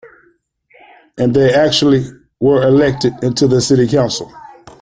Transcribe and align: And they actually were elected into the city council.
And 1.19 1.35
they 1.35 1.53
actually 1.53 2.07
were 2.39 2.63
elected 2.63 3.13
into 3.23 3.47
the 3.47 3.61
city 3.61 3.87
council. 3.87 4.33